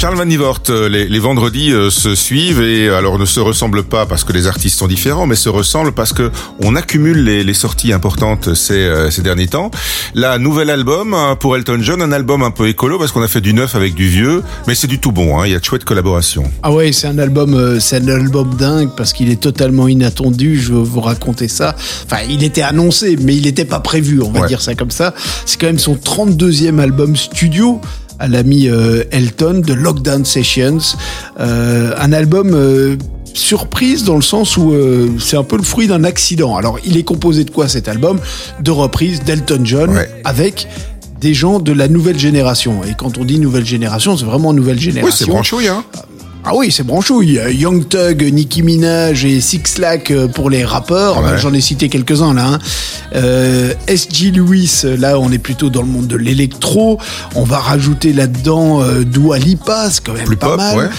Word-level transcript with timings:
Charles 0.00 0.16
Van 0.16 0.24
Nivort, 0.24 0.62
euh, 0.70 0.88
les, 0.88 1.06
les 1.06 1.18
vendredis 1.18 1.72
euh, 1.72 1.90
se 1.90 2.14
suivent 2.14 2.62
et 2.62 2.88
euh, 2.88 2.96
alors 2.96 3.18
ne 3.18 3.26
se 3.26 3.38
ressemblent 3.38 3.82
pas 3.82 4.06
parce 4.06 4.24
que 4.24 4.32
les 4.32 4.46
artistes 4.46 4.78
sont 4.78 4.86
différents, 4.86 5.26
mais 5.26 5.36
se 5.36 5.50
ressemblent 5.50 5.92
parce 5.92 6.14
que 6.14 6.30
on 6.58 6.74
accumule 6.74 7.22
les, 7.22 7.44
les 7.44 7.52
sorties 7.52 7.92
importantes 7.92 8.54
ces, 8.54 8.90
ces 9.10 9.20
derniers 9.20 9.48
temps. 9.48 9.70
Là, 10.14 10.38
nouvel 10.38 10.70
album 10.70 11.12
hein, 11.12 11.36
pour 11.38 11.54
Elton 11.54 11.80
John, 11.82 12.00
un 12.00 12.12
album 12.12 12.42
un 12.42 12.50
peu 12.50 12.66
écolo 12.68 12.98
parce 12.98 13.12
qu'on 13.12 13.20
a 13.20 13.28
fait 13.28 13.42
du 13.42 13.52
neuf 13.52 13.74
avec 13.74 13.92
du 13.92 14.08
vieux, 14.08 14.42
mais 14.66 14.74
c'est 14.74 14.86
du 14.86 15.00
tout 15.00 15.12
bon. 15.12 15.38
Hein, 15.38 15.46
il 15.46 15.52
y 15.52 15.54
a 15.54 15.58
de 15.58 15.64
chouettes 15.64 15.84
collaborations. 15.84 16.50
Ah 16.62 16.72
ouais, 16.72 16.92
c'est 16.92 17.06
un 17.06 17.18
album, 17.18 17.78
c'est 17.78 17.96
un 17.96 18.08
album 18.08 18.54
dingue 18.54 18.92
parce 18.96 19.12
qu'il 19.12 19.30
est 19.30 19.40
totalement 19.40 19.86
inattendu. 19.86 20.58
Je 20.58 20.72
vais 20.72 20.82
vous 20.82 21.02
raconter 21.02 21.46
ça. 21.46 21.76
Enfin, 22.06 22.22
il 22.26 22.42
était 22.42 22.62
annoncé, 22.62 23.18
mais 23.20 23.36
il 23.36 23.44
n'était 23.44 23.66
pas 23.66 23.80
prévu. 23.80 24.22
On 24.22 24.30
va 24.30 24.46
dire 24.46 24.62
ça 24.62 24.74
comme 24.74 24.90
ça. 24.90 25.12
C'est 25.44 25.60
quand 25.60 25.66
même 25.66 25.78
son 25.78 25.94
32e 25.94 26.78
album 26.78 27.16
studio 27.16 27.82
à 28.20 28.28
l'ami 28.28 28.68
euh, 28.68 29.02
Elton 29.10 29.62
de 29.66 29.72
Lockdown 29.72 30.24
Sessions. 30.24 30.96
Euh, 31.40 31.92
un 31.98 32.12
album 32.12 32.52
euh, 32.54 32.96
surprise 33.32 34.04
dans 34.04 34.16
le 34.16 34.22
sens 34.22 34.56
où 34.56 34.74
c'est 35.18 35.36
un 35.36 35.44
peu 35.44 35.56
le 35.56 35.62
fruit 35.62 35.86
d'un 35.88 36.04
accident. 36.04 36.56
Alors, 36.56 36.78
il 36.84 36.96
est 36.96 37.02
composé 37.02 37.44
de 37.44 37.50
quoi 37.50 37.68
cet 37.68 37.88
album? 37.88 38.20
De 38.60 38.70
reprises 38.70 39.22
d'Elton 39.22 39.60
John 39.64 39.98
avec 40.24 40.68
des 41.20 41.32
gens 41.32 41.60
de 41.60 41.72
la 41.72 41.86
nouvelle 41.88 42.18
génération. 42.18 42.82
Et 42.84 42.94
quand 42.96 43.18
on 43.18 43.24
dit 43.24 43.38
nouvelle 43.38 43.66
génération, 43.66 44.16
c'est 44.16 44.24
vraiment 44.24 44.52
nouvelle 44.52 44.80
génération. 44.80 45.06
Oui, 45.06 45.14
c'est 45.16 45.26
branchouille, 45.26 45.68
hein 45.68 45.84
ah 46.50 46.56
oui, 46.56 46.72
c'est 46.72 46.82
branchouille. 46.82 47.40
Young 47.52 47.86
Thug, 47.86 48.28
Nicki 48.32 48.64
Minaj 48.64 49.24
et 49.24 49.40
Six 49.40 49.78
Lack 49.78 50.10
euh, 50.10 50.26
pour 50.26 50.50
les 50.50 50.64
rappeurs. 50.64 51.38
J'en 51.38 51.54
ai 51.54 51.60
cité 51.60 51.88
quelques-uns 51.88 52.34
là. 52.34 52.54
Hein. 52.54 52.58
Euh, 53.14 53.72
SG 53.86 54.32
Lewis, 54.32 54.82
là 54.98 55.16
on 55.20 55.30
est 55.30 55.38
plutôt 55.38 55.70
dans 55.70 55.82
le 55.82 55.86
monde 55.86 56.08
de 56.08 56.16
l'électro. 56.16 56.98
On 57.36 57.44
va 57.44 57.58
rajouter 57.58 58.12
là-dedans 58.12 58.82
euh, 58.82 59.04
Dua 59.04 59.38
Lipa, 59.38 59.90
c'est 59.90 60.04
quand 60.04 60.12
même 60.12 60.34
pas 60.34 60.56
mal. 60.56 60.90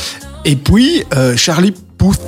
Et 0.45 0.55
puis 0.55 1.03
euh, 1.13 1.35
Charlie 1.35 1.73
Puth. 1.97 2.21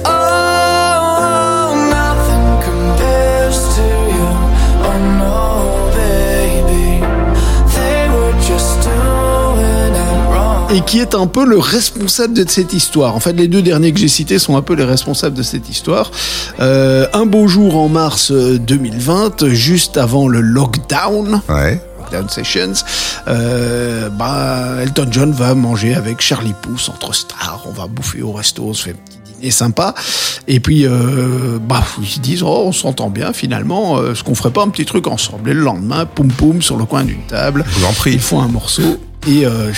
Et 10.74 10.82
qui 10.82 11.00
est 11.00 11.14
un 11.14 11.28
peu 11.28 11.46
le 11.46 11.60
responsable 11.60 12.34
de 12.34 12.50
cette 12.50 12.74
histoire. 12.74 13.16
En 13.16 13.20
fait, 13.20 13.34
les 13.34 13.48
deux 13.48 13.62
derniers 13.62 13.94
que 13.94 14.00
j'ai 14.00 14.08
cités 14.08 14.40
sont 14.40 14.58
un 14.58 14.64
peu 14.64 14.74
les 14.74 14.84
responsables 14.84 15.38
de 15.38 15.44
cette 15.44 15.70
histoire. 15.70 16.10
Euh, 16.60 17.08
un 17.14 17.28
beau 17.28 17.48
jour 17.48 17.78
en 17.78 17.90
mars 17.90 18.32
2020, 18.32 19.50
juste 19.50 19.98
avant 19.98 20.28
le 20.28 20.42
lockdown. 20.42 21.42
Lockdown 22.00 22.28
Sessions, 22.28 22.74
euh, 23.28 24.10
bah, 24.10 24.82
Elton 24.82 25.08
John 25.12 25.32
va 25.32 25.54
manger 25.54 25.94
avec 25.94 26.22
Charlie 26.22 26.56
Pouce 26.60 26.90
entre 26.90 27.14
stars. 27.14 27.64
On 27.68 27.72
va 27.72 27.86
bouffer 27.86 28.24
au 28.24 28.32
resto, 28.32 28.64
on 28.64 28.74
se 28.74 28.86
fait 28.86 28.92
un 28.92 28.94
petit 28.94 29.20
dîner 29.32 29.52
sympa. 29.52 29.94
Et 30.48 30.60
puis, 30.60 30.88
euh, 30.88 31.60
bah, 31.62 31.84
ils 32.02 32.08
se 32.08 32.20
disent, 32.20 32.42
oh, 32.42 32.64
on 32.66 32.72
s'entend 32.72 33.12
bien 33.12 33.32
finalement, 33.32 33.98
euh, 33.98 34.16
ce 34.16 34.24
qu'on 34.24 34.34
ferait 34.34 34.52
pas 34.52 34.64
un 34.64 34.70
petit 34.70 34.86
truc 34.86 35.06
ensemble? 35.06 35.52
Et 35.52 35.54
le 35.54 35.62
lendemain, 35.62 36.08
poum 36.08 36.30
poum, 36.30 36.64
sur 36.64 36.78
le 36.78 36.86
coin 36.86 37.04
d'une 37.04 37.26
table, 37.28 37.64
ils 38.08 38.20
font 38.20 38.42
un 38.42 38.48
morceau. 38.48 38.98
Et 39.28 39.46
euh, 39.46 39.72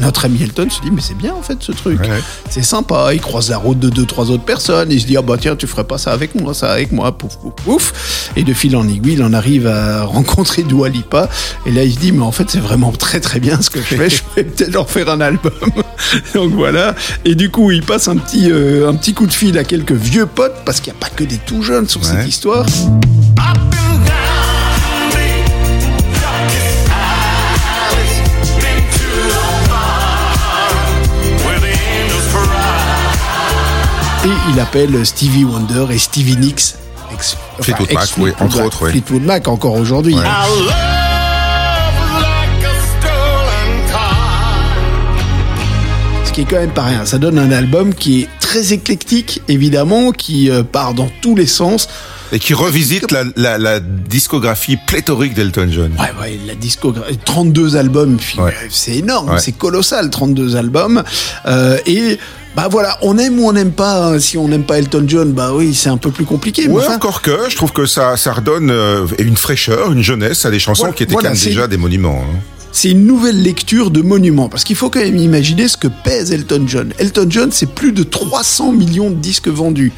notre 0.00 0.24
ami 0.24 0.42
Elton 0.42 0.68
se 0.70 0.80
dit 0.80 0.90
mais 0.90 1.00
c'est 1.00 1.16
bien 1.16 1.34
en 1.34 1.42
fait 1.42 1.58
ce 1.60 1.72
truc, 1.72 2.00
c'est 2.48 2.62
sympa. 2.62 3.10
Il 3.12 3.20
croise 3.20 3.50
la 3.50 3.58
route 3.58 3.78
de 3.78 3.88
deux 3.88 4.06
trois 4.06 4.30
autres 4.30 4.44
personnes. 4.44 4.90
Il 4.90 5.00
se 5.00 5.06
dit 5.06 5.16
ah 5.16 5.22
bah 5.22 5.36
tiens 5.38 5.56
tu 5.56 5.66
ferais 5.66 5.84
pas 5.84 5.98
ça 5.98 6.12
avec 6.12 6.34
moi, 6.34 6.54
ça 6.54 6.70
avec 6.70 6.92
moi, 6.92 7.16
pouf 7.16 7.36
pouf 7.36 7.52
pouf. 7.64 8.30
Et 8.36 8.42
de 8.42 8.52
fil 8.54 8.76
en 8.76 8.88
aiguille, 8.88 9.14
il 9.14 9.22
en 9.22 9.32
arrive 9.32 9.66
à 9.66 10.04
rencontrer 10.04 10.62
Dua 10.62 10.88
Lipa. 10.88 11.28
Et 11.66 11.72
là 11.72 11.84
il 11.84 11.94
se 11.94 11.98
dit 11.98 12.12
mais 12.12 12.22
en 12.22 12.32
fait 12.32 12.50
c'est 12.50 12.60
vraiment 12.60 12.92
très 12.92 13.20
très 13.20 13.40
bien 13.40 13.60
ce 13.60 13.70
que 13.70 13.80
je 13.80 13.96
fais. 13.96 14.10
je 14.10 14.22
vais 14.36 14.44
peut-être 14.44 14.72
leur 14.72 14.88
faire 14.88 15.08
un 15.10 15.20
album. 15.20 15.52
Donc 16.34 16.52
voilà. 16.52 16.94
Et 17.24 17.34
du 17.34 17.50
coup 17.50 17.70
il 17.70 17.82
passe 17.82 18.08
un 18.08 18.16
petit 18.16 18.50
euh, 18.50 18.88
un 18.88 18.94
petit 18.94 19.14
coup 19.14 19.26
de 19.26 19.32
fil 19.32 19.58
à 19.58 19.64
quelques 19.64 19.92
vieux 19.92 20.26
potes 20.26 20.64
parce 20.64 20.80
qu'il 20.80 20.92
n'y 20.92 20.98
a 20.98 21.00
pas 21.00 21.10
que 21.10 21.24
des 21.24 21.38
tout 21.38 21.62
jeunes 21.62 21.88
sur 21.88 22.04
cette 22.04 22.26
histoire. 22.26 22.66
Et 34.24 34.28
il 34.52 34.60
appelle 34.60 35.06
Stevie 35.06 35.44
Wonder 35.44 35.86
et 35.90 35.98
Stevie 35.98 36.36
Nicks. 36.36 36.74
Ex, 37.12 37.36
Fleetwood 37.60 37.92
Mac, 37.92 38.08
oui, 38.18 38.30
entre 38.38 38.62
autres. 38.62 38.84
Oui. 38.84 38.90
Fleetwood 38.90 39.22
Mac 39.22 39.48
encore 39.48 39.74
aujourd'hui. 39.74 40.14
Ce 46.24 46.32
qui 46.32 46.42
est 46.42 46.44
quand 46.44 46.60
même 46.60 46.70
pas 46.72 46.84
rien. 46.84 47.04
Ça 47.06 47.18
donne 47.18 47.38
un 47.38 47.50
album 47.50 47.94
qui 47.94 48.22
est 48.22 48.28
très 48.40 48.72
éclectique, 48.72 49.42
évidemment, 49.48 50.12
qui 50.12 50.50
euh, 50.50 50.62
part 50.62 50.94
dans 50.94 51.08
tous 51.22 51.34
les 51.34 51.46
sens. 51.46 51.88
Et 52.32 52.38
qui 52.38 52.54
revisite 52.54 53.10
la, 53.10 53.24
la, 53.36 53.58
la 53.58 53.80
discographie 53.80 54.76
pléthorique 54.86 55.34
d'Elton 55.34 55.68
John. 55.70 55.92
Ouais, 55.98 56.12
ouais, 56.20 56.38
la 56.46 56.54
discographie, 56.54 57.18
32 57.24 57.76
albums, 57.76 58.18
c'est 58.68 58.96
énorme, 58.96 59.36
c'est 59.40 59.50
colossal, 59.52 60.10
32 60.10 60.54
albums. 60.54 61.02
Euh, 61.46 61.78
et 61.86 62.18
bah 62.56 62.66
voilà, 62.68 62.98
on 63.02 63.16
aime 63.18 63.38
ou 63.38 63.48
on 63.48 63.52
n'aime 63.52 63.70
pas. 63.70 64.06
Hein. 64.06 64.18
Si 64.18 64.36
on 64.36 64.48
n'aime 64.48 64.64
pas 64.64 64.78
Elton 64.78 65.04
John, 65.06 65.32
bah 65.32 65.52
oui, 65.54 65.74
c'est 65.74 65.88
un 65.88 65.96
peu 65.96 66.10
plus 66.10 66.24
compliqué. 66.24 66.66
Ouais, 66.66 66.86
encore 66.88 67.22
que, 67.22 67.48
je 67.48 67.56
trouve 67.56 67.72
que 67.72 67.86
ça, 67.86 68.16
ça 68.16 68.32
redonne 68.32 68.70
euh, 68.70 69.06
une 69.18 69.36
fraîcheur, 69.36 69.92
une 69.92 70.02
jeunesse 70.02 70.44
à 70.44 70.50
des 70.50 70.58
chansons 70.58 70.90
qui 70.92 71.04
étaient 71.04 71.14
quand 71.14 71.22
même 71.22 71.34
déjà 71.34 71.68
des 71.68 71.76
monuments. 71.76 72.24
Hein. 72.24 72.38
C'est 72.72 72.90
une 72.90 73.06
nouvelle 73.06 73.40
lecture 73.40 73.90
de 73.90 74.00
monuments, 74.00 74.48
parce 74.48 74.64
qu'il 74.64 74.76
faut 74.76 74.90
quand 74.90 75.00
même 75.00 75.16
imaginer 75.16 75.68
ce 75.68 75.76
que 75.76 75.88
pèse 75.88 76.32
Elton 76.32 76.64
John. 76.66 76.92
Elton 76.98 77.26
John, 77.28 77.52
c'est 77.52 77.70
plus 77.70 77.92
de 77.92 78.02
300 78.02 78.72
millions 78.72 79.10
de 79.10 79.16
disques 79.16 79.48
vendus. 79.48 79.92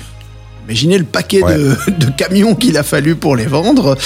Imaginez 0.67 0.99
le 0.99 1.05
paquet 1.05 1.41
de, 1.41 1.77
de, 1.99 2.11
camions 2.17 2.55
qu'il 2.55 2.77
a 2.77 2.83
fallu 2.83 3.15
pour 3.15 3.37
les 3.37 3.47
vendre. 3.47 3.97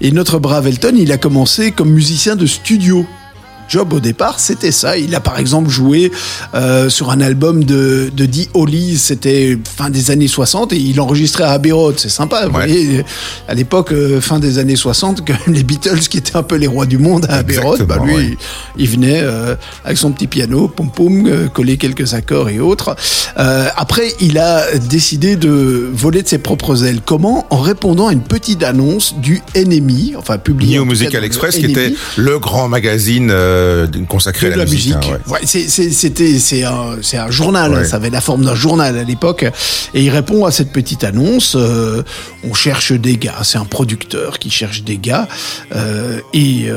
Et 0.00 0.10
notre 0.10 0.38
brave 0.38 0.66
Elton, 0.66 0.94
il 0.96 1.10
a 1.10 1.18
commencé 1.18 1.70
comme 1.70 1.90
musicien 1.90 2.36
de 2.36 2.46
studio 2.46 3.06
job 3.68 3.92
au 3.92 4.00
départ, 4.00 4.40
c'était 4.40 4.72
ça. 4.72 4.96
Il 4.96 5.14
a 5.14 5.20
par 5.20 5.38
exemple 5.38 5.70
joué 5.70 6.12
euh, 6.54 6.88
sur 6.88 7.10
un 7.10 7.20
album 7.20 7.64
de, 7.64 8.10
de 8.14 8.26
The 8.26 8.48
Hollies, 8.54 8.98
c'était 8.98 9.58
fin 9.76 9.90
des 9.90 10.10
années 10.10 10.28
60, 10.28 10.72
et 10.72 10.76
il 10.76 11.00
enregistrait 11.00 11.44
à 11.44 11.50
Abbey 11.50 11.72
Road. 11.72 11.94
C'est 11.98 12.08
sympa, 12.08 12.46
vous 12.46 12.52
voyez, 12.52 13.04
à 13.48 13.54
l'époque, 13.54 13.92
euh, 13.92 14.20
fin 14.20 14.38
des 14.38 14.58
années 14.58 14.76
60, 14.76 15.24
que 15.24 15.32
les 15.50 15.62
Beatles, 15.62 16.00
qui 16.00 16.18
étaient 16.18 16.36
un 16.36 16.42
peu 16.42 16.56
les 16.56 16.66
rois 16.66 16.86
du 16.86 16.98
monde 16.98 17.26
à 17.28 17.36
Abbey 17.36 17.58
Road, 17.58 17.82
bah 17.82 17.98
lui, 18.04 18.36
il 18.76 18.88
venait 18.88 19.20
euh, 19.22 19.54
avec 19.84 19.98
son 19.98 20.12
petit 20.12 20.26
piano, 20.26 20.68
pom 20.68 20.90
pom, 20.90 21.48
coller 21.52 21.76
quelques 21.76 22.14
accords 22.14 22.48
et 22.48 22.60
autres. 22.60 22.96
après, 23.36 24.08
il 24.20 24.38
a 24.38 24.76
décidé 24.78 25.36
de 25.36 25.90
voler 25.92 26.22
de 26.22 26.28
ses 26.28 26.38
propres 26.38 26.84
ailes. 26.84 27.00
Comment 27.04 27.46
En 27.50 27.60
répondant 27.60 28.08
à 28.08 28.12
une 28.12 28.22
petite 28.22 28.62
annonce 28.62 29.14
du 29.16 29.42
NMI, 29.56 30.14
enfin 30.16 30.38
publié 30.38 30.78
New 30.78 30.84
Musical 30.84 31.24
Express, 31.24 31.56
qui 31.56 31.66
était 31.66 31.94
le 32.16 32.38
grand 32.38 32.68
magazine 32.68 33.30
euh, 33.52 33.86
consacré 34.08 34.52
à 34.52 34.56
la, 34.56 34.64
musique. 34.64 34.94
Hein, 34.94 35.36
c'était 35.44 36.38
c'est 36.38 36.64
un, 36.64 36.96
un 37.12 37.30
journal, 37.30 37.86
ça 37.86 37.96
avait 37.96 38.10
la 38.10 38.20
forme 38.20 38.44
d'un 38.44 38.54
journal 38.54 38.98
à 38.98 39.04
l'époque, 39.04 39.44
et 39.94 40.02
il 40.02 40.10
répond 40.10 40.44
à 40.44 40.50
cette 40.50 40.72
petite 40.72 41.04
annonce. 41.04 41.54
Euh, 41.56 42.02
on 42.44 42.54
cherche 42.54 42.92
des 42.92 43.16
gars, 43.16 43.40
c'est 43.42 43.58
un 43.58 43.64
producteur 43.64 44.38
qui 44.38 44.50
cherche 44.50 44.82
des 44.82 44.98
gars, 44.98 45.28
euh, 45.74 46.20
et 46.32 46.68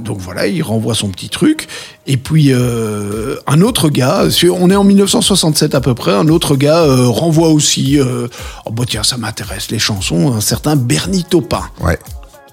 donc 0.00 0.18
voilà, 0.18 0.46
il 0.46 0.62
renvoie 0.62 0.94
son 0.94 1.08
petit 1.08 1.28
truc. 1.28 1.68
Et 2.06 2.16
puis 2.16 2.52
un 2.52 3.60
autre 3.60 3.88
gars, 3.88 4.24
on 4.52 4.70
est 4.70 4.76
en 4.76 4.84
1967 4.84 5.74
à 5.74 5.80
peu 5.80 5.94
près, 5.94 6.12
un 6.12 6.28
autre 6.28 6.56
gars 6.56 6.84
renvoie 7.06 7.48
aussi. 7.48 7.98
oh 8.00 8.70
bah 8.70 8.84
tiens, 8.88 9.02
ça 9.02 9.16
m'intéresse 9.16 9.70
les 9.70 9.78
chansons, 9.78 10.32
un 10.34 10.40
certain 10.40 10.76
Bernie 10.76 11.24
Taupin. 11.24 11.62
Ouais 11.80 11.98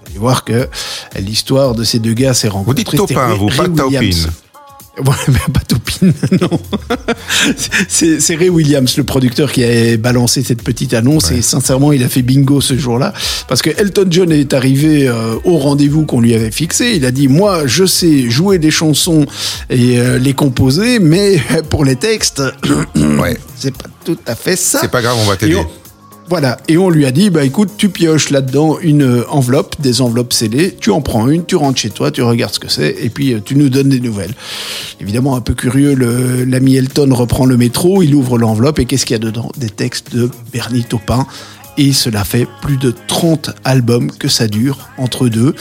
allez 0.10 0.20
voir 0.20 0.44
que 0.44 0.68
l'histoire 1.20 1.76
de 1.76 1.84
ces 1.84 2.00
deux 2.00 2.14
gars 2.14 2.34
s'est 2.34 2.48
rencontrée. 2.48 2.84
Vous 2.84 2.92
dites 2.92 3.08
Topin, 3.08 3.34
vous, 3.34 3.48
pas 3.48 3.68
Taupin. 3.68 4.00
Ouais, 4.98 5.16
mais 5.30 5.40
pas 5.54 5.62
Taupin, 5.62 6.12
non. 6.42 6.60
c'est 7.88 8.36
Ray 8.36 8.50
Williams, 8.50 8.98
le 8.98 9.06
producteur, 9.06 9.50
qui 9.50 9.64
a 9.64 9.96
balancé 9.96 10.44
cette 10.44 10.62
petite 10.62 10.94
annonce 10.94 11.32
et 11.32 11.42
sincèrement, 11.42 11.94
il 11.94 12.04
a 12.04 12.10
fait 12.10 12.22
bingo 12.22 12.60
ce 12.60 12.78
jour-là 12.78 13.14
parce 13.48 13.62
que 13.62 13.70
Elton 13.70 14.08
John 14.10 14.32
est 14.32 14.54
arrivé 14.54 15.08
euh, 15.08 15.36
au 15.46 15.58
rendez-vous 15.58 16.06
qu'on 16.06 16.20
lui 16.20 16.36
avait 16.36 16.52
fixé. 16.52 16.96
Il 16.96 17.06
a 17.06 17.12
dit 17.12 17.30
moi, 17.30 17.66
je 17.66 17.86
sais 17.86 18.30
jouer 18.30 18.58
des 18.58 18.72
chansons 18.72 19.26
et 19.70 20.00
euh, 20.00 20.20
les 20.20 20.34
composer, 20.34 21.00
mais 21.00 21.42
pour 21.70 21.86
les 21.86 21.96
textes, 21.96 22.44
ouais. 22.96 23.38
c'est 23.56 23.74
pas 23.74 23.90
tout 24.04 24.18
à 24.26 24.36
fait 24.36 24.58
ça. 24.58 24.80
C'est 24.82 24.92
pas 24.92 25.02
grave, 25.02 25.16
on 25.18 25.30
va 25.30 25.38
t'aider. 25.38 25.64
Voilà, 26.30 26.60
et 26.68 26.78
on 26.78 26.92
lui 26.92 27.08
a 27.08 27.12
dit, 27.12 27.32
bah 27.32 27.44
écoute, 27.44 27.72
tu 27.76 27.90
pioches 27.90 28.30
là-dedans 28.30 28.78
une 28.80 29.02
euh, 29.02 29.24
enveloppe, 29.30 29.82
des 29.82 30.00
enveloppes 30.00 30.32
scellées, 30.32 30.76
tu 30.80 30.92
en 30.92 31.02
prends 31.02 31.28
une, 31.28 31.44
tu 31.44 31.56
rentres 31.56 31.80
chez 31.80 31.90
toi, 31.90 32.12
tu 32.12 32.22
regardes 32.22 32.54
ce 32.54 32.60
que 32.60 32.70
c'est, 32.70 32.96
et 33.02 33.10
puis 33.10 33.34
euh, 33.34 33.40
tu 33.44 33.56
nous 33.56 33.70
donnes 33.70 33.90
des 33.90 34.00
nouvelles. 34.00 34.36
Évidemment, 35.02 35.36
un 35.36 35.42
peu 35.42 35.56
curieux, 35.56 35.96
l'ami 36.46 36.76
Elton 36.76 37.10
reprend 37.16 37.48
le 37.48 37.58
métro, 37.58 38.04
il 38.04 38.14
ouvre 38.14 38.38
l'enveloppe, 38.38 38.78
et 38.78 38.86
qu'est-ce 38.86 39.08
qu'il 39.08 39.16
y 39.16 39.20
a 39.20 39.26
dedans? 39.26 39.52
Des 39.58 39.72
textes 39.72 40.16
de 40.16 40.30
Bernie 40.54 40.84
Taupin 40.84 41.26
et 41.80 41.94
cela 41.94 42.26
fait 42.26 42.46
plus 42.62 42.76
de 42.76 42.94
30 43.08 43.52
albums 43.64 44.12
que 44.12 44.28
ça 44.28 44.48
dure 44.48 44.90
entre 44.98 45.30
deux, 45.30 45.56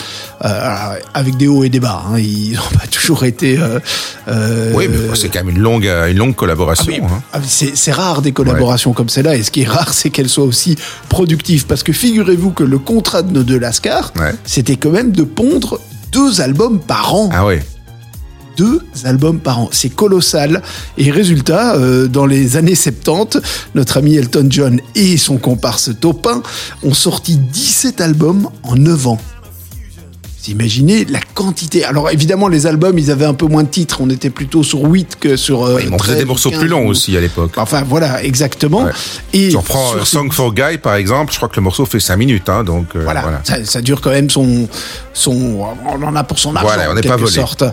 euh, 0.44 0.94
avec 1.15 1.37
des 1.37 1.47
hauts 1.47 1.62
et 1.62 1.69
des 1.69 1.79
bas. 1.79 2.03
Hein. 2.09 2.19
Ils 2.19 2.55
n'ont 2.55 2.79
pas 2.79 2.88
toujours 2.91 3.25
été. 3.25 3.56
Euh, 3.56 3.79
euh, 4.26 4.73
oui, 4.75 4.88
mais 4.91 5.15
c'est 5.15 5.29
quand 5.29 5.44
même 5.44 5.55
une 5.55 5.62
longue, 5.62 5.87
une 5.87 6.19
longue 6.19 6.35
collaboration. 6.35 6.93
Ah, 7.03 7.15
hein. 7.15 7.23
ah 7.35 7.38
c'est 7.47 7.93
rare 7.93 8.20
des 8.20 8.32
collaborations 8.32 8.93
comme 8.93 9.09
celle-là, 9.09 9.37
et 9.37 9.44
ce 9.44 9.53
qui 9.53 9.62
est 9.62 9.69
rare, 9.69 9.94
c'est 9.94 10.11
qu'elles 10.11 10.29
soient 10.29 10.44
aussi 10.44 10.76
productives. 11.09 11.67
Parce 11.67 11.85
que 11.85 11.93
figurez-vous 11.93 12.50
que 12.50 12.65
le 12.65 12.79
contrat 12.79 13.23
de 13.23 13.32
nos 13.32 13.44
deux 13.44 13.59
Lascar, 13.59 14.12
c'était 14.44 14.76
quand 14.76 14.91
même 14.91 15.12
de 15.12 15.23
pondre 15.23 15.79
deux 16.11 16.41
albums 16.41 16.81
par 16.81 17.15
an. 17.15 17.31
Ah 17.32 17.47
ouais 17.47 17.62
deux 18.58 18.82
albums 19.05 19.38
par 19.38 19.60
an. 19.60 19.69
C'est 19.72 19.88
colossal. 19.88 20.62
Et 20.99 21.10
résultat, 21.10 21.76
euh, 21.76 22.08
dans 22.08 22.26
les 22.26 22.56
années 22.56 22.75
70, 22.75 23.40
notre 23.75 23.96
ami 23.96 24.16
Elton 24.16 24.49
John 24.50 24.81
et 24.94 25.16
son 25.16 25.38
comparse 25.38 25.90
Topin 25.99 26.43
ont 26.82 26.94
sorti 26.94 27.37
17 27.37 28.00
albums 28.00 28.50
en 28.64 28.75
9 28.75 29.06
ans. 29.06 29.19
Vous 30.40 30.50
imaginez 30.50 31.05
la 31.05 31.20
quantité. 31.35 31.85
Alors 31.85 32.11
évidemment, 32.11 32.49
les 32.49 32.67
albums, 32.67 32.99
ils 32.99 33.11
avaient 33.11 33.25
un 33.25 33.35
peu 33.35 33.46
moins 33.46 33.64
de 33.64 33.69
titres. 33.69 34.00
On 34.00 34.08
était 34.11 34.31
plutôt 34.31 34.62
sur 34.62 34.82
8 34.82 35.17
que 35.19 35.37
sur. 35.37 35.64
Euh, 35.64 35.81
ils 35.82 35.99
faisait 35.99 36.17
des 36.17 36.25
morceaux 36.25 36.50
plus 36.50 36.69
longs 36.69 36.87
aussi 36.87 37.17
à 37.17 37.20
l'époque. 37.20 37.52
Enfin 37.56 37.82
voilà, 37.82 38.23
exactement. 38.23 38.87
Et 39.32 39.49
tu 39.49 39.56
reprends 39.56 39.96
euh, 39.96 40.05
Song 40.05 40.32
for 40.32 40.55
Guy 40.55 40.79
par 40.79 40.94
exemple, 40.94 41.32
je 41.32 41.38
crois 41.38 41.49
que 41.49 41.56
le 41.56 41.62
morceau 41.62 41.87
fait 41.87 42.00
5 42.00 42.17
minutes. 42.17 42.49
Hein, 42.49 42.62
donc 42.62 42.94
voilà, 42.94 43.43
Ça, 43.64 43.81
dure 43.82 44.00
quand 44.00 44.11
même 44.11 44.31
son, 44.31 44.69
son. 45.12 45.67
On 45.87 46.02
en 46.02 46.14
a 46.14 46.25
pour 46.25 46.38
son 46.38 46.55
argent. 46.55 46.69
Voilà, 46.69 46.91
on 46.91 46.94
n'est 46.94 47.00
pas 47.00 47.17
volé. 47.17 47.32
Sorte. 47.32 47.64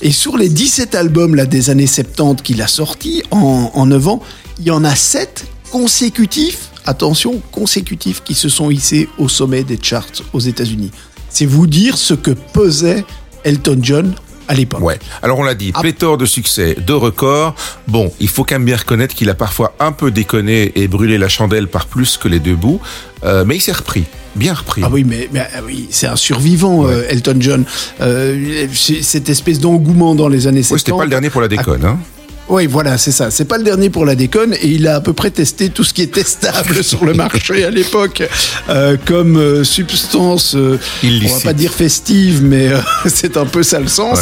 Et 0.00 0.12
sur 0.12 0.36
les 0.36 0.48
17 0.48 0.94
albums 0.94 1.34
là, 1.34 1.46
des 1.46 1.70
années 1.70 1.86
70 1.86 2.42
qu'il 2.42 2.62
a 2.62 2.66
sortis 2.66 3.22
en, 3.30 3.70
en 3.74 3.86
9 3.86 4.08
ans, 4.08 4.22
il 4.60 4.66
y 4.66 4.70
en 4.70 4.84
a 4.84 4.94
7 4.94 5.44
consécutifs, 5.72 6.68
attention, 6.84 7.40
consécutifs, 7.50 8.22
qui 8.22 8.34
se 8.34 8.48
sont 8.48 8.70
hissés 8.70 9.08
au 9.18 9.28
sommet 9.28 9.64
des 9.64 9.78
charts 9.80 10.06
aux 10.32 10.40
États-Unis. 10.40 10.90
C'est 11.32 11.46
vous 11.46 11.66
dire 11.66 11.96
ce 11.96 12.14
que 12.14 12.30
pesait 12.30 13.04
Elton 13.44 13.78
John 13.80 14.14
à 14.48 14.54
l'époque. 14.54 14.82
Ouais. 14.82 14.98
Alors 15.22 15.38
on 15.38 15.42
l'a 15.42 15.54
dit, 15.54 15.72
ah. 15.74 15.80
pléthore 15.80 16.18
de 16.18 16.26
succès, 16.26 16.76
de 16.78 16.92
records. 16.92 17.54
Bon, 17.88 18.12
il 18.20 18.28
faut 18.28 18.44
quand 18.44 18.56
même 18.56 18.64
bien 18.64 18.76
reconnaître 18.76 19.14
qu'il 19.14 19.30
a 19.30 19.34
parfois 19.34 19.74
un 19.80 19.92
peu 19.92 20.10
déconné 20.10 20.72
et 20.74 20.88
brûlé 20.88 21.16
la 21.16 21.28
chandelle 21.28 21.68
par 21.68 21.86
plus 21.86 22.18
que 22.18 22.28
les 22.28 22.38
deux 22.38 22.54
bouts, 22.54 22.80
euh, 23.24 23.44
mais 23.46 23.56
il 23.56 23.60
s'est 23.60 23.72
repris. 23.72 24.04
Bien 24.34 24.54
repris. 24.54 24.82
Ah 24.84 24.88
oui, 24.90 25.04
mais, 25.04 25.28
mais 25.32 25.46
ah 25.54 25.60
oui, 25.64 25.88
c'est 25.90 26.06
un 26.06 26.16
survivant, 26.16 26.86
euh, 26.86 27.04
Elton 27.08 27.36
John. 27.38 27.64
Euh, 28.00 28.66
cette 28.72 29.28
espèce 29.28 29.58
d'engouement 29.58 30.14
dans 30.14 30.28
les 30.28 30.46
années 30.46 30.62
70. 30.62 30.72
Oui, 30.72 30.78
c'était 30.78 30.98
pas 30.98 31.04
le 31.04 31.10
dernier 31.10 31.30
pour 31.30 31.40
la 31.40 31.48
déconne. 31.48 31.84
Hein. 31.84 31.98
Oui, 32.48 32.66
voilà, 32.66 32.98
c'est 32.98 33.12
ça. 33.12 33.30
C'est 33.30 33.44
pas 33.44 33.56
le 33.58 33.64
dernier 33.64 33.88
pour 33.88 34.04
la 34.04 34.14
déconne 34.14 34.54
et 34.54 34.66
il 34.66 34.86
a 34.88 34.96
à 34.96 35.00
peu 35.00 35.12
près 35.12 35.30
testé 35.30 35.70
tout 35.70 35.84
ce 35.84 35.94
qui 35.94 36.02
est 36.02 36.12
testable 36.12 36.82
sur 36.84 37.04
le 37.04 37.14
marché 37.14 37.64
à 37.64 37.70
l'époque 37.70 38.22
euh, 38.68 38.96
comme 39.04 39.36
euh, 39.36 39.64
substance, 39.64 40.54
euh, 40.54 40.78
on 41.04 41.34
va 41.34 41.40
pas 41.40 41.52
dire 41.52 41.72
festive, 41.72 42.42
mais 42.42 42.68
euh, 42.68 42.78
c'est 43.06 43.36
un 43.36 43.46
peu 43.46 43.62
ça 43.62 43.80
le 43.80 43.88
sens. 43.88 44.20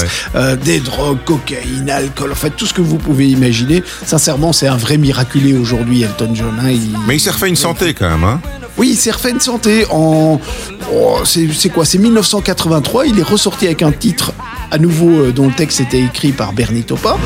des 0.65 0.81
drogues, 0.81 1.19
cocaïne, 1.25 1.91
alcool, 1.91 2.33
en 2.33 2.37
fait 2.37 2.51
tout 2.51 2.67
ce 2.67 2.75
que 2.75 2.83
vous 2.83 2.99
pouvez 2.99 3.29
imaginer. 3.29 3.83
Sincèrement, 4.07 4.53
c'est 4.53 4.69
un 4.69 4.77
vrai 4.77 4.97
miraculé 4.97 5.55
aujourd'hui, 5.55 6.03
Elton 6.03 6.35
John. 6.35 6.55
Hein, 6.63 6.77
mais 7.07 7.17
il 7.17 7.21
s'est 7.21 7.31
refait 7.31 7.49
une 7.49 7.57
santé 7.57 7.95
quand 7.95 8.09
même. 8.09 8.25
Hein 8.25 8.41
oui, 8.81 8.93
il 8.93 8.97
s'est 8.97 9.13
santé 9.41 9.85
en. 9.91 10.41
Oh, 10.91 11.19
c'est 11.25 11.69
quoi 11.69 11.85
C'est 11.85 11.99
1983. 11.99 13.07
Il 13.09 13.19
est 13.19 13.23
ressorti 13.23 13.67
avec 13.67 13.83
un 13.83 13.93
titre 13.93 14.33
à 14.71 14.79
nouveau 14.79 15.31
dont 15.33 15.49
le 15.49 15.53
texte 15.53 15.81
était 15.81 16.01
écrit 16.01 16.33
par 16.33 16.55
Bernie 16.55 16.85
Topa. 16.85 17.19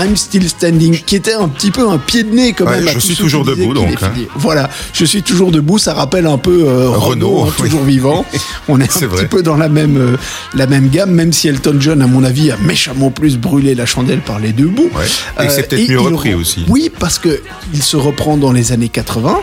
I'm 0.00 0.16
Still 0.16 0.48
Standing, 0.48 1.02
qui 1.04 1.16
était 1.16 1.34
un 1.34 1.48
petit 1.48 1.70
peu 1.70 1.88
un 1.88 1.98
pied 1.98 2.22
de 2.22 2.34
nez 2.34 2.52
quand 2.52 2.64
même. 2.64 2.88
je 2.88 2.98
suis 2.98 3.16
toujours 3.16 3.44
debout 3.44 3.74
donc. 3.74 4.02
Hein. 4.02 4.12
Voilà, 4.34 4.70
je 4.92 5.04
suis 5.04 5.22
toujours 5.22 5.50
debout. 5.50 5.78
Ça 5.78 5.94
rappelle 5.94 6.26
un 6.26 6.38
peu 6.38 6.64
euh, 6.66 6.88
Renault, 6.88 7.44
hein, 7.44 7.52
toujours 7.58 7.82
vivant. 7.82 8.24
On 8.68 8.80
est, 8.80 8.96
un 9.02 9.08
petit 9.08 9.26
peu 9.26 9.42
dans 9.42 9.56
la 9.56 9.68
même 9.68 9.96
euh, 9.96 10.16
la 10.54 10.66
même 10.66 10.88
gamme, 10.88 11.10
même 11.10 11.32
si 11.32 11.48
Elton 11.48 11.76
John, 11.78 12.02
à 12.02 12.06
mon 12.06 12.24
avis, 12.24 12.50
a 12.50 12.56
méchamment 12.56 13.10
plus 13.10 13.36
brûlé 13.36 13.74
la 13.74 13.86
chandelle 13.86 14.20
par 14.20 14.38
les 14.38 14.52
deux 14.52 14.68
bouts. 14.68 14.90
Et 15.42 15.48
c'est 15.48 15.68
peut-être 15.68 15.90
euh, 15.90 15.92
mieux 15.92 16.00
repris 16.00 16.34
aussi. 16.34 16.64
Oui, 16.68 16.90
parce 16.98 17.18
que 17.18 17.42
il 17.74 17.82
se 17.82 17.96
reprend 17.96 18.36
dans 18.36 18.52
les 18.52 18.72
années 18.72 18.88
80 18.88 19.40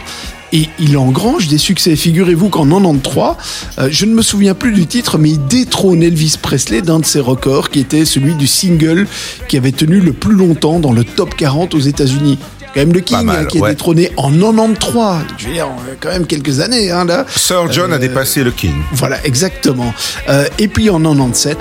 et 0.53 0.69
il 0.79 0.97
engrange 0.97 1.47
des 1.47 1.57
succès. 1.57 1.95
Figurez-vous 1.95 2.49
qu'en 2.49 2.65
93, 2.65 3.35
euh, 3.79 3.88
je 3.91 4.05
ne 4.05 4.13
me 4.13 4.21
souviens 4.21 4.53
plus 4.53 4.71
du 4.71 4.88
titre, 4.88 5.17
mais 5.17 5.31
il 5.31 5.45
détrône 5.47 6.01
Elvis 6.03 6.38
Presley 6.41 6.81
d'un 6.81 6.99
de 6.99 7.05
ses 7.05 7.19
records, 7.19 7.69
qui 7.69 7.79
était 7.79 8.05
celui 8.05 8.35
du 8.35 8.47
single 8.47 9.07
qui 9.47 9.57
avait 9.57 9.71
tenu 9.71 9.99
le 9.99 10.13
plus 10.13 10.35
longtemps 10.35 10.79
dans 10.79 10.91
le 10.91 11.03
top 11.03 11.35
40 11.35 11.75
aux 11.75 11.79
États-Unis. 11.79 12.39
Quand 12.73 12.81
même 12.81 12.94
le 12.94 12.99
King 12.99 13.29
hein, 13.29 13.45
qui 13.45 13.57
est 13.57 13.61
détrôné 13.61 14.11
en 14.17 14.31
93. 14.31 15.25
Je 15.38 15.47
veux 15.47 15.53
dire, 15.53 15.67
quand 15.99 16.09
même 16.09 16.27
quelques 16.27 16.59
années 16.59 16.91
hein, 16.91 17.05
là. 17.05 17.25
Sir 17.35 17.71
John 17.71 17.91
a 17.91 17.95
euh, 17.95 18.00
dépassé 18.00 18.43
le 18.43 18.51
King. 18.51 18.75
Voilà, 18.91 19.25
exactement. 19.25 19.93
Euh, 20.29 20.45
et 20.59 20.67
puis 20.67 20.89
en 20.89 21.00
97. 21.00 21.57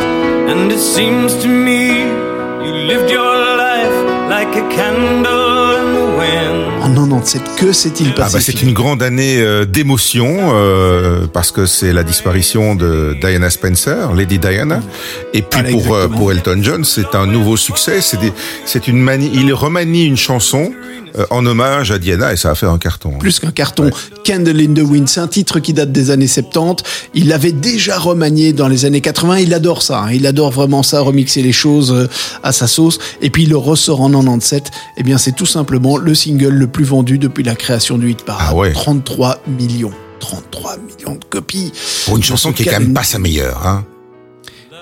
And 0.49 0.71
it 0.71 0.79
seems 0.79 1.33
to 1.43 1.49
me 1.49 2.03
you 2.65 2.73
lived 2.87 3.11
your 3.11 3.35
life 3.57 4.29
like 4.29 4.55
a 4.57 4.63
candle 4.75 5.57
en 6.83 6.97
97. 7.21 7.57
Que 7.57 7.73
s'est-il 7.73 8.15
passé 8.15 8.35
ah 8.35 8.39
bah 8.39 8.41
C'est 8.41 8.63
une 8.63 8.73
grande 8.73 9.03
année 9.03 9.41
euh, 9.41 9.65
d'émotion 9.65 10.51
euh, 10.53 11.27
parce 11.33 11.51
que 11.51 11.67
c'est 11.67 11.93
la 11.93 12.03
disparition 12.03 12.75
de 12.75 13.17
Diana 13.21 13.51
Spencer, 13.51 14.13
Lady 14.15 14.39
Diana. 14.39 14.83
Et 15.33 15.43
puis 15.43 15.63
pour, 15.71 15.95
euh, 15.95 16.09
pour 16.09 16.33
Elton 16.33 16.59
John, 16.63 16.85
c'est 16.85 17.15
un 17.15 17.27
nouveau 17.27 17.57
succès. 17.57 18.01
C'est 18.65 18.89
une 18.89 18.99
manie. 18.99 19.31
Il 19.33 19.53
remanie 19.55 20.05
une 20.05 20.17
chanson 20.17 20.73
en 21.31 21.47
hommage 21.47 21.93
à 21.93 21.99
Diana 21.99 22.35
et 22.35 22.37
ça 22.37 22.51
a 22.51 22.55
fait 22.55 22.67
un 22.67 22.77
carton. 22.77 23.13
Hein. 23.15 23.19
Plus 23.19 23.41
qu'un 23.41 23.51
carton. 23.51 23.91
Candle 24.23 24.61
in 24.61 24.75
the 24.75 24.87
Wind, 24.87 25.09
c'est 25.09 25.21
un 25.21 25.29
titre 25.29 25.61
qui 25.61 25.73
date 25.73 25.91
des 25.91 26.11
années 26.11 26.27
70. 26.27 26.85
Il 27.15 27.29
l'avait 27.29 27.53
déjà 27.53 27.99
remanié 27.99 28.53
dans 28.53 28.69
les 28.69 28.85
années 28.85 29.01
80. 29.01 29.39
Il 29.39 29.55
adore 29.55 29.81
ça. 29.81 30.03
Hein. 30.03 30.13
Il 30.13 30.27
adore 30.27 30.51
vraiment 30.51 30.83
ça, 30.83 31.01
remixer 31.01 31.41
les 31.41 31.53
choses 31.53 32.09
à 32.43 32.53
sa 32.53 32.67
sauce. 32.67 32.99
Et 33.23 33.31
puis 33.31 33.45
il 33.45 33.49
le 33.49 33.57
ressort 33.57 34.03
en 34.03 34.11
97. 34.11 34.71
Eh 34.99 35.03
bien, 35.03 35.17
c'est 35.17 35.33
tout 35.33 35.47
simplement 35.47 35.97
le 35.97 36.15
single 36.15 36.53
le 36.53 36.67
plus 36.67 36.85
vendu 36.85 37.06
depuis 37.15 37.45
la 37.45 37.55
création 37.55 37.99
du 37.99 38.11
hit 38.11 38.25
parade. 38.25 38.55
Ah 38.59 38.71
33 38.73 39.41
millions. 39.47 39.93
33 40.21 40.77
millions 40.79 41.15
de 41.17 41.25
copies. 41.25 41.73
Pour 42.07 42.17
une 42.17 42.23
chanson 42.23 42.53
qui 42.53 42.63
est 42.63 42.67
quand 42.67 42.81
même 42.81 42.95
pas 42.95 43.05
sa 43.05 43.19
meilleure, 43.19 43.67
hein. 43.67 43.85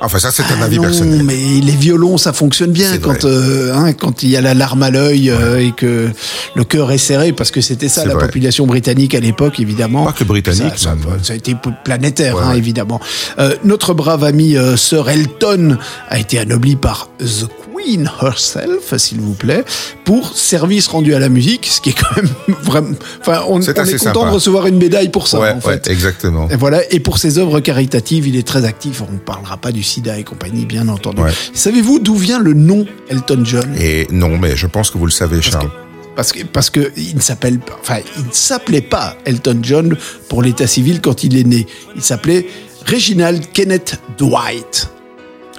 Enfin, 0.00 0.18
ça, 0.18 0.30
c'est 0.30 0.42
un 0.42 0.58
ah 0.60 0.64
avis 0.64 0.78
personnel. 0.78 1.22
mais 1.22 1.36
les 1.36 1.72
violons, 1.72 2.18
ça 2.18 2.32
fonctionne 2.32 2.72
bien 2.72 2.98
quand 2.98 3.24
euh, 3.24 3.72
hein, 3.74 3.92
quand 3.92 4.22
il 4.22 4.30
y 4.30 4.36
a 4.36 4.40
la 4.40 4.52
larme 4.52 4.82
à 4.82 4.90
l'œil 4.90 5.30
euh, 5.30 5.60
et 5.60 5.72
que 5.72 6.10
le 6.54 6.64
cœur 6.64 6.92
est 6.92 6.98
serré, 6.98 7.32
parce 7.32 7.50
que 7.50 7.60
c'était 7.60 7.88
ça 7.88 8.04
la 8.04 8.16
population 8.16 8.66
britannique 8.66 9.14
à 9.14 9.20
l'époque, 9.20 9.60
évidemment. 9.60 10.04
Pas 10.04 10.12
que 10.12 10.24
britannique, 10.24 10.76
ça, 10.76 10.96
ça, 11.22 11.32
a 11.32 11.36
été 11.36 11.56
planétaire, 11.84 12.36
hein, 12.38 12.54
évidemment. 12.54 13.00
Euh, 13.38 13.54
notre 13.64 13.94
brave 13.94 14.24
ami 14.24 14.56
Sir 14.76 15.08
Elton 15.08 15.78
a 16.08 16.18
été 16.18 16.38
anobli 16.38 16.76
par 16.76 17.08
The 17.20 17.46
Queen 17.46 17.73
herself, 18.22 18.96
s'il 18.96 19.20
vous 19.20 19.34
plaît, 19.34 19.64
pour 20.04 20.36
service 20.36 20.86
rendu 20.86 21.14
à 21.14 21.18
la 21.18 21.28
musique, 21.28 21.66
ce 21.66 21.80
qui 21.80 21.90
est 21.90 21.94
quand 21.94 22.16
même 22.16 22.30
vraiment. 22.62 22.96
Enfin, 23.20 23.44
on, 23.48 23.60
est, 23.60 23.98
content 23.98 24.26
de 24.26 24.30
recevoir 24.30 24.66
une 24.66 24.78
médaille 24.78 25.08
pour 25.08 25.28
ça, 25.28 25.54
en 25.54 25.60
fait. 25.60 25.88
exactement. 25.88 26.48
Et 26.50 26.56
voilà. 26.56 26.82
Et 26.92 27.00
pour 27.00 27.18
ses 27.18 27.38
œuvres 27.38 27.60
caritatives, 27.60 28.26
il 28.26 28.36
est 28.36 28.46
très 28.46 28.64
actif. 28.64 29.02
On 29.08 29.12
ne 29.12 29.18
parlera 29.18 29.56
pas 29.56 29.72
du 29.72 29.82
SIDA 29.82 30.18
et 30.18 30.24
compagnie, 30.24 30.66
bien 30.66 30.88
entendu. 30.88 31.22
Savez-vous 31.52 31.98
d'où 31.98 32.14
vient 32.14 32.38
le 32.38 32.52
nom 32.52 32.86
Elton 33.08 33.42
John? 33.44 33.74
Et 33.78 34.06
non, 34.10 34.38
mais 34.38 34.56
je 34.56 34.66
pense 34.66 34.90
que 34.90 34.98
vous 34.98 35.06
le 35.06 35.12
savez, 35.12 35.40
Charles. 35.42 35.70
Parce 36.16 36.32
que, 36.32 36.44
parce 36.44 36.70
que 36.70 36.92
il 36.96 37.16
ne 37.16 37.20
s'appelle 37.20 37.58
enfin, 37.80 37.98
il 38.16 38.26
ne 38.26 38.32
s'appelait 38.32 38.80
pas 38.80 39.16
Elton 39.24 39.58
John 39.62 39.96
pour 40.28 40.42
l'état 40.42 40.68
civil 40.68 41.00
quand 41.00 41.24
il 41.24 41.36
est 41.36 41.44
né. 41.44 41.66
Il 41.96 42.02
s'appelait 42.02 42.46
Reginald 42.86 43.44
Kenneth 43.52 44.00
Dwight. 44.16 44.93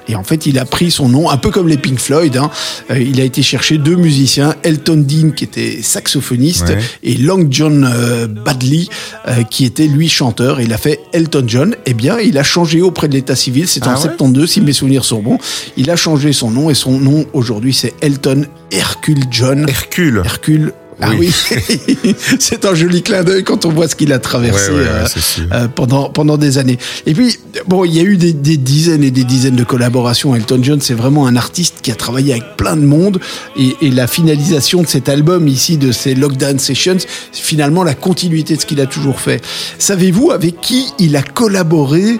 Et 0.08 0.16
en 0.16 0.24
fait, 0.24 0.46
il 0.46 0.58
a 0.58 0.64
pris 0.64 0.90
son 0.90 1.08
nom, 1.08 1.30
un 1.30 1.36
peu 1.36 1.50
comme 1.50 1.68
les 1.68 1.76
Pink 1.76 1.98
Floyd. 1.98 2.36
Hein. 2.36 2.50
Euh, 2.90 2.98
il 2.98 3.20
a 3.20 3.24
été 3.24 3.42
chercher 3.42 3.78
deux 3.78 3.96
musiciens, 3.96 4.54
Elton 4.62 5.04
Dean 5.06 5.30
qui 5.30 5.44
était 5.44 5.80
saxophoniste 5.82 6.72
et 7.02 7.14
Long 7.16 7.46
John 7.50 7.88
euh, 7.90 8.26
Badley 8.26 8.86
euh, 9.26 9.42
qui 9.42 9.64
était 9.64 9.86
lui 9.86 10.08
chanteur. 10.08 10.60
il 10.60 10.72
a 10.72 10.78
fait 10.78 11.00
Elton 11.12 11.44
John. 11.46 11.76
Eh 11.86 11.94
bien, 11.94 12.18
il 12.18 12.38
a 12.38 12.42
changé 12.42 12.82
auprès 12.82 13.08
de 13.08 13.14
l'état 13.14 13.36
civil. 13.36 13.68
C'est 13.68 13.86
en 13.86 13.92
ah 13.92 13.96
72, 13.96 14.50
si 14.50 14.60
mes 14.60 14.72
souvenirs 14.72 15.04
sont 15.04 15.20
bons. 15.20 15.38
Il 15.76 15.90
a 15.90 15.96
changé 15.96 16.32
son 16.32 16.50
nom 16.50 16.70
et 16.70 16.74
son 16.74 16.98
nom 16.98 17.26
aujourd'hui 17.32 17.74
c'est 17.74 17.94
Elton 18.00 18.46
Hercule 18.70 19.24
John. 19.30 19.66
Hercule. 19.68 20.22
Hercule 20.24 20.72
ah 21.00 21.10
oui, 21.18 21.30
c'est 22.38 22.64
un 22.64 22.74
joli 22.74 23.02
clin 23.02 23.22
d'œil 23.22 23.44
quand 23.44 23.66
on 23.66 23.70
voit 23.70 23.86
ce 23.86 23.94
qu'il 23.94 24.12
a 24.14 24.18
traversé 24.18 24.70
euh, 24.70 25.06
euh, 25.52 25.68
pendant 25.68 26.08
pendant 26.08 26.38
des 26.38 26.56
années. 26.56 26.78
Et 27.04 27.12
puis 27.12 27.38
bon, 27.66 27.84
il 27.84 27.94
y 27.94 28.00
a 28.00 28.02
eu 28.02 28.16
des, 28.16 28.32
des 28.32 28.56
dizaines 28.56 29.04
et 29.04 29.10
des 29.10 29.24
dizaines 29.24 29.56
de 29.56 29.64
collaborations. 29.64 30.34
Elton 30.34 30.60
John, 30.62 30.80
c'est 30.80 30.94
vraiment 30.94 31.26
un 31.26 31.36
artiste 31.36 31.76
qui 31.82 31.90
a 31.90 31.94
travaillé 31.94 32.32
avec 32.32 32.56
plein 32.56 32.76
de 32.76 32.86
monde. 32.86 33.20
Et, 33.58 33.76
et 33.82 33.90
la 33.90 34.06
finalisation 34.06 34.82
de 34.82 34.86
cet 34.86 35.10
album 35.10 35.48
ici, 35.48 35.76
de 35.76 35.92
ces 35.92 36.14
Lockdown 36.14 36.58
Sessions, 36.58 36.98
c'est 37.30 37.42
finalement 37.42 37.84
la 37.84 37.94
continuité 37.94 38.56
de 38.56 38.60
ce 38.60 38.66
qu'il 38.66 38.80
a 38.80 38.86
toujours 38.86 39.20
fait. 39.20 39.44
Savez-vous 39.78 40.30
avec 40.30 40.60
qui 40.62 40.86
il 40.98 41.14
a 41.16 41.22
collaboré? 41.22 42.18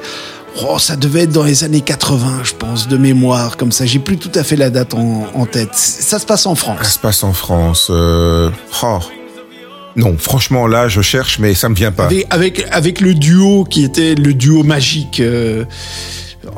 Oh, 0.62 0.78
ça 0.78 0.96
devait 0.96 1.22
être 1.24 1.32
dans 1.32 1.42
les 1.44 1.64
années 1.64 1.82
80, 1.82 2.40
je 2.44 2.54
pense, 2.54 2.88
de 2.88 2.96
mémoire, 2.96 3.56
comme 3.56 3.72
ça. 3.72 3.84
J'ai 3.84 3.98
plus 3.98 4.16
tout 4.16 4.30
à 4.34 4.42
fait 4.42 4.56
la 4.56 4.70
date 4.70 4.94
en, 4.94 5.26
en 5.34 5.44
tête. 5.46 5.70
Ça 5.74 6.18
se 6.18 6.24
passe 6.26 6.46
en 6.46 6.54
Ça 6.54 6.62
France. 6.62 6.88
se 6.94 6.98
passe 6.98 7.22
en 7.24 7.32
France. 7.32 7.88
Euh... 7.90 8.50
oh. 8.82 8.98
Non, 9.96 10.16
franchement, 10.18 10.66
là, 10.66 10.88
je 10.88 11.00
cherche, 11.02 11.38
mais 11.38 11.54
ça 11.54 11.68
me 11.68 11.74
vient 11.74 11.92
pas. 11.92 12.04
Avec, 12.06 12.26
avec, 12.30 12.66
avec 12.70 13.00
le 13.00 13.14
duo 13.14 13.64
qui 13.64 13.84
était 13.84 14.14
le 14.14 14.34
duo 14.34 14.62
magique 14.62 15.20
euh, 15.20 15.64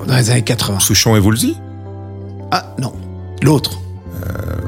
dans 0.07 0.17
les 0.17 0.31
années 0.31 0.43
80. 0.43 0.81
Souchon 0.81 1.17
et 1.17 1.21
Woolsey? 1.21 1.55
Ah, 2.51 2.75
non. 2.81 2.93
L'autre. 3.43 3.79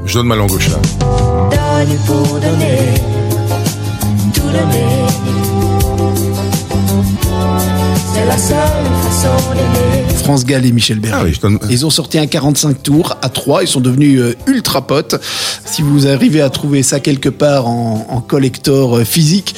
Je 0.07 0.15
donne 0.15 0.27
ma 0.27 0.37
langue 0.37 0.53
au 0.53 0.59
chat. 0.59 0.71
Donner 1.01 1.99
pour 2.07 2.39
donner, 2.41 2.79
tout 4.33 4.41
donner. 4.43 5.40
C'est 8.21 8.27
la 8.27 8.37
seule 8.37 8.57
façon 9.03 9.51
d'aimer. 9.55 10.05
France 10.25 10.45
Gall 10.45 10.67
et 10.67 10.73
Michel 10.73 11.01
Berger. 11.01 11.17
Ah 11.19 11.25
oui, 11.25 11.33
je 11.35 11.41
donne- 11.41 11.59
Ils 11.71 11.87
ont 11.87 11.91
sorti 11.91 12.19
un 12.19 12.27
45 12.27 12.83
tours 12.83 13.17
à 13.23 13.31
3, 13.31 13.63
ils 13.63 13.67
sont 13.69 13.81
devenus 13.81 14.21
euh, 14.21 14.35
ultra 14.47 14.87
potes. 14.87 15.17
Si 15.65 15.81
vous 15.81 16.07
arrivez 16.07 16.43
à 16.43 16.51
trouver 16.51 16.83
ça 16.83 17.01
quelque 17.01 17.31
part 17.31 17.67
en, 17.67 18.07
en 18.11 18.21
collector 18.21 18.99
euh, 18.99 19.05
physique, 19.05 19.55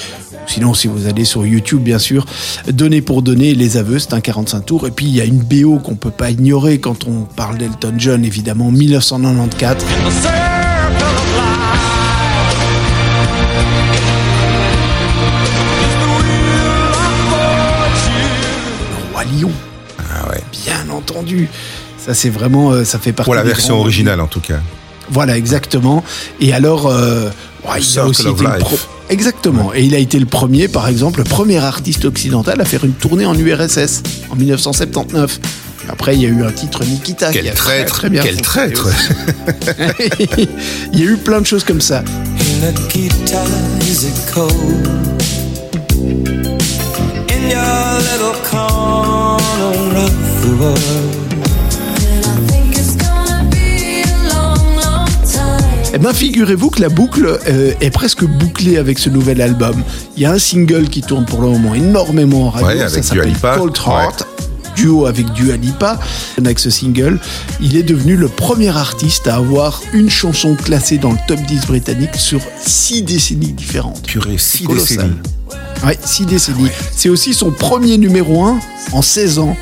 sinon 0.47 0.75
si 0.75 0.87
vous 0.87 1.07
allez 1.09 1.25
sur 1.25 1.45
YouTube 1.45 1.83
bien 1.83 1.99
sûr, 1.99 2.25
Donner 2.71 3.03
pour 3.03 3.23
donner, 3.23 3.55
Les 3.55 3.77
Aveux, 3.79 3.99
c'est 3.99 4.15
un 4.15 4.21
45 4.21 4.61
tours. 4.65 4.87
Et 4.87 4.93
puis 4.93 5.07
il 5.07 5.15
y 5.17 5.21
a 5.21 5.25
une 5.25 5.41
BO 5.41 5.79
qu'on 5.81 5.97
peut 5.97 6.11
pas 6.13 6.31
ignorer 6.31 6.79
quand 6.79 7.05
on 7.09 7.23
parle 7.35 7.59
d'Elton 7.59 7.95
John, 7.99 8.25
évidemment, 8.25 8.71
1994. 8.71 9.85
Ah 19.99 20.29
ouais. 20.31 20.43
bien 20.65 20.95
entendu. 20.95 21.49
Ça 21.99 22.15
c'est 22.15 22.31
vraiment, 22.31 22.73
euh, 22.73 22.85
ça 22.85 22.99
fait 22.99 23.13
partie 23.13 23.27
Pour 23.29 23.35
la 23.35 23.43
des 23.43 23.49
version 23.49 23.75
grands- 23.75 23.83
originale, 23.83 24.21
en 24.21 24.27
tout 24.27 24.41
cas. 24.41 24.61
Voilà, 25.11 25.37
exactement. 25.37 26.03
Et 26.41 26.53
alors, 26.53 26.87
euh, 26.87 27.29
ouais, 27.69 27.81
il 27.81 27.99
a 27.99 28.07
aussi 28.07 28.23
été 28.29 28.45
le 28.45 28.59
pro- 28.59 28.79
Exactement. 29.11 29.73
Et 29.75 29.83
il 29.83 29.95
a 29.95 29.99
été 29.99 30.19
le 30.19 30.27
premier, 30.27 30.69
par 30.69 30.89
exemple, 30.89 31.19
le 31.19 31.25
premier 31.25 31.59
artiste 31.59 32.05
occidental 32.07 32.61
à 32.61 32.65
faire 32.65 32.85
une 32.85 32.93
tournée 32.95 33.27
en 33.27 33.35
URSS 33.37 34.03
en 34.31 34.37
1979. 34.37 35.39
Après, 35.89 36.15
il 36.15 36.23
y 36.23 36.27
a 36.27 36.29
eu 36.29 36.45
un 36.45 36.53
titre 36.53 36.85
Nikita. 36.85 37.31
qui 37.31 37.39
Quel 37.39 37.49
a 37.49 37.53
traître 37.53 37.95
très 37.97 38.09
bien 38.11 38.23
Quel 38.23 38.41
traître 38.41 38.89
il 40.93 40.99
y 40.99 41.03
a 41.03 41.07
eu 41.07 41.17
plein 41.17 41.41
de 41.41 41.47
choses 41.47 41.65
comme 41.65 41.81
ça. 41.81 42.03
Nikita, 42.63 43.43
is 43.83 44.05
it 44.07 44.33
cold? 44.33 44.89
In 47.43 47.51
your 47.51 47.99
little 47.99 48.35
corner 48.49 49.97
of 49.97 50.13
the 50.43 50.55
world. 50.61 50.79
think 52.47 52.77
it's 52.79 52.95
gonna 52.97 53.49
be 53.51 54.03
a 54.03 54.33
long, 54.33 54.77
long 54.77 55.07
time. 55.25 55.91
Eh 55.93 55.99
ben, 55.99 56.13
figurez-vous 56.13 56.71
que 56.71 56.81
la 56.81 56.89
boucle 56.89 57.41
euh, 57.49 57.73
est 57.81 57.91
presque 57.91 58.25
bouclée 58.25 58.77
avec 58.77 58.99
ce 59.01 59.11
nouvel 59.11 59.41
album. 59.41 59.83
Il 60.17 60.23
y 60.23 60.27
a 60.27 60.31
un 60.31 60.39
single 60.39 60.89
qui 60.89 61.01
tourne 61.01 61.25
pour 61.25 61.41
le 61.41 61.49
moment 61.49 61.75
énormément 61.75 62.47
en 62.47 62.51
radio. 62.51 62.69
Ouais, 62.69 62.89
ça 62.89 63.03
s'appelle. 63.03 63.35
Cold 63.41 63.77
Heart. 63.77 64.27
Duo 64.77 65.07
avec 65.07 65.31
Dua 65.33 65.57
Lipa. 65.57 65.99
Avec 66.39 66.61
ce 66.61 66.71
single, 66.71 67.19
il 67.61 67.77
est 67.77 67.83
devenu 67.83 68.17
le 68.17 68.29
premier 68.29 68.75
artiste 68.77 69.27
à 69.27 69.37
avoir 69.37 69.83
une 69.93 70.09
chanson 70.09 70.55
classée 70.55 70.99
dans 70.99 71.11
le 71.11 71.19
top 71.27 71.41
10 71.41 71.67
britannique 71.67 72.15
sur 72.15 72.41
six 72.65 73.03
décennies 73.03 73.53
différentes. 73.53 74.03
Purée, 74.07 74.39
six 74.39 74.67
décennies. 74.67 75.17
Ouais, 75.85 75.99
six 76.05 76.27
décennies. 76.27 76.69
C'est 76.95 77.09
aussi 77.09 77.35
son 77.35 77.51
premier 77.51 77.99
numéro 77.99 78.45
1 78.45 78.59
en 78.93 79.03
16 79.03 79.39
ans. 79.41 79.57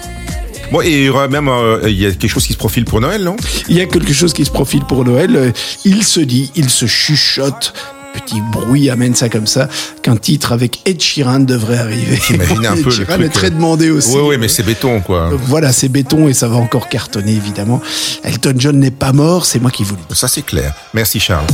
Bon, 0.71 0.83
et 0.83 0.91
il 0.91 1.05
y 1.05 1.09
aura 1.09 1.27
même, 1.29 1.49
euh, 1.49 1.81
il 1.85 1.99
y 2.01 2.07
a 2.07 2.13
quelque 2.13 2.29
chose 2.31 2.47
qui 2.47 2.53
se 2.53 2.59
profile 2.59 2.85
pour 2.85 3.01
Noël, 3.01 3.25
non? 3.25 3.37
Il 3.69 3.77
y 3.77 3.81
a 3.81 3.87
quelque 3.87 4.13
chose 4.13 4.33
qui 4.33 4.45
se 4.45 4.51
profile 4.51 4.85
pour 4.85 5.05
Noël. 5.05 5.35
Euh, 5.35 5.51
Il 5.85 6.05
se 6.05 6.21
dit, 6.21 6.53
il 6.55 6.71
se 6.71 6.87
chuchote, 6.87 7.73
petit 8.15 8.41
bruit 8.53 8.89
amène 8.89 9.17
ça 9.17 9.29
comme 9.29 9.49
ça, 9.49 9.69
qu'un 10.03 10.17
titre 10.17 10.53
avec 10.53 10.81
Ed 10.85 11.01
Sheeran 11.01 11.41
devrait 11.41 11.79
arriver. 11.79 12.21
Imaginez 12.31 12.67
un 12.69 12.77
Ed 12.77 12.85
peu 12.85 12.91
le 12.91 12.95
Sheeran 12.95 13.15
truc, 13.15 13.27
est 13.27 13.31
très 13.31 13.47
euh, 13.49 13.51
demandé 13.51 13.91
aussi. 13.91 14.15
Ouais, 14.15 14.23
ouais, 14.23 14.39
mais 14.39 14.47
c'est 14.47 14.63
béton, 14.63 15.01
quoi. 15.01 15.31
Donc 15.31 15.41
voilà, 15.45 15.73
c'est 15.73 15.89
béton 15.89 16.29
et 16.29 16.35
ça 16.35 16.47
va 16.47 16.57
encore 16.57 16.89
cartonner 16.89 17.33
évidemment. 17.33 17.81
Elton 18.23 18.55
John 18.57 18.79
n'est 18.79 18.93
pas 18.93 19.13
mort, 19.13 19.47
c'est 19.47 19.59
moi 19.59 19.73
qui 19.73 19.83
vous 19.83 19.97
le 19.97 20.03
dis. 20.09 20.17
Ça, 20.19 20.29
c'est 20.29 20.43
clair. 20.43 20.73
Merci, 20.95 21.19
Charles. 21.19 21.47